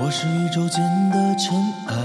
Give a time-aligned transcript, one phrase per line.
[0.00, 0.80] 我是宇宙间
[1.10, 1.58] 的尘
[1.88, 1.96] 埃，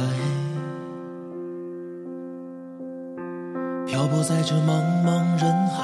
[3.86, 5.84] 漂泊在这茫茫人海，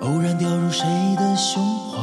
[0.00, 2.00] 偶然掉入谁的胸怀，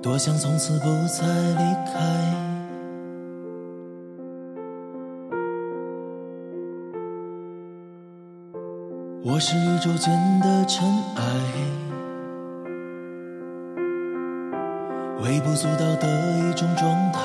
[0.00, 2.00] 多想从此不再离开。
[9.22, 11.22] 我是宇宙间的尘埃，
[15.20, 16.06] 微不足道的
[16.48, 17.20] 一种状态，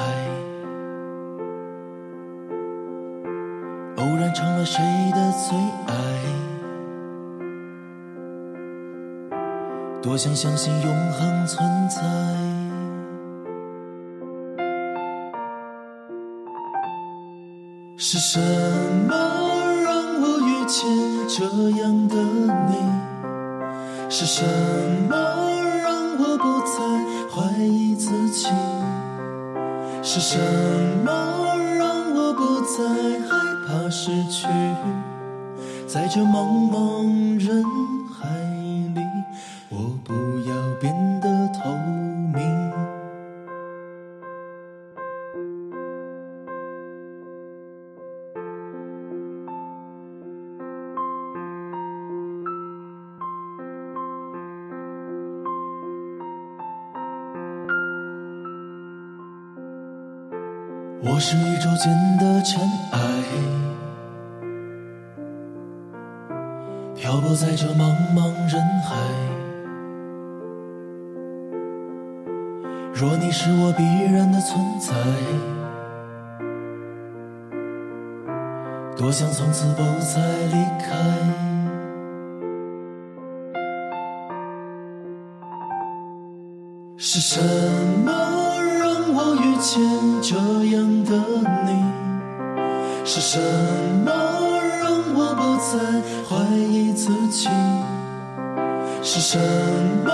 [3.97, 5.93] 偶然成了谁的最爱。
[10.01, 12.01] 多想相信永恒存在，
[17.95, 18.39] 是什
[19.07, 19.15] 么
[19.83, 20.83] 让我遇见
[21.29, 21.45] 这
[21.79, 22.15] 样的
[22.69, 22.75] 你？
[24.09, 24.43] 是什
[25.09, 25.42] 么
[30.01, 30.39] 是什
[31.05, 32.83] 么让我不再
[33.29, 33.31] 害
[33.67, 34.47] 怕失去？
[35.87, 37.63] 在这茫茫人
[38.09, 38.27] 海
[38.95, 39.01] 里，
[39.69, 40.13] 我不
[40.49, 41.12] 要变
[61.05, 62.61] 我是宇宙间的尘
[62.93, 62.99] 埃，
[66.95, 68.95] 漂泊在这茫茫人海。
[72.93, 74.93] 若你是我必然的存在，
[78.95, 80.87] 多想从此不再离开。
[86.95, 87.41] 是什
[88.05, 88.42] 么
[89.25, 89.81] 我遇见
[90.21, 90.35] 这
[90.75, 91.11] 样的
[91.65, 91.71] 你？
[93.05, 93.39] 是什
[94.03, 94.11] 么
[94.81, 95.79] 让我不再
[96.27, 97.47] 怀疑自己？
[99.01, 99.39] 是什
[100.03, 100.11] 么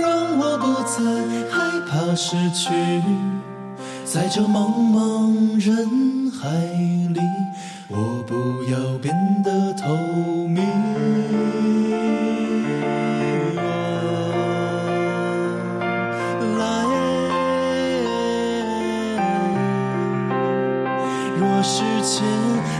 [0.00, 1.02] 让我不再
[1.50, 2.70] 害怕失去？
[4.04, 6.48] 在这茫茫人海
[7.12, 7.20] 里，
[7.88, 8.34] 我不
[8.70, 9.12] 要变
[9.42, 9.88] 得透
[10.46, 10.85] 明。
[21.66, 22.22] 时间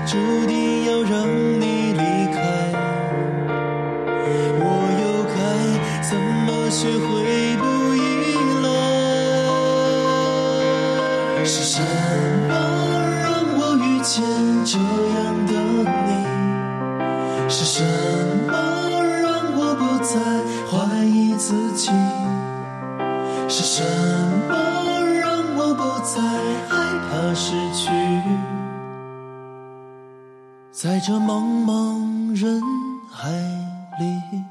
[0.07, 1.27] 注定要让
[1.61, 1.99] 你离
[2.33, 2.39] 开，
[4.63, 4.65] 我
[5.03, 5.05] 又
[5.35, 5.37] 该
[6.09, 6.17] 怎
[6.47, 7.05] 么学会
[7.57, 7.63] 不
[7.97, 7.99] 依
[8.63, 8.65] 赖？
[11.45, 11.83] 是什
[12.47, 12.53] 么
[13.25, 13.27] 让
[13.59, 14.23] 我遇见
[14.65, 15.53] 这样的
[16.07, 16.09] 你？
[17.49, 17.83] 是什
[18.47, 18.53] 么
[19.21, 20.15] 让我不再
[20.71, 21.91] 怀疑自己？
[23.49, 23.83] 是什
[24.49, 24.55] 么
[25.21, 26.23] 让我不再
[26.69, 26.73] 害
[27.11, 27.91] 怕失去？
[30.79, 32.61] 在这茫茫人
[33.11, 33.31] 海
[33.99, 34.45] 里，